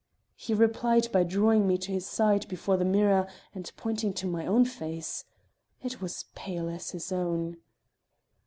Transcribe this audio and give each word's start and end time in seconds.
He 0.35 0.55
replied 0.55 1.11
by 1.11 1.21
drawing 1.23 1.67
me 1.67 1.77
to 1.77 1.91
his 1.91 2.07
side 2.07 2.47
before 2.47 2.75
the 2.75 2.83
mirror 2.83 3.27
and 3.53 3.71
pointing 3.77 4.13
to 4.13 4.25
my 4.25 4.47
own 4.47 4.65
face. 4.65 5.25
It 5.83 6.01
was 6.01 6.15
as 6.23 6.25
pale 6.33 6.67
as 6.69 6.89
his 6.89 7.11
own. 7.11 7.57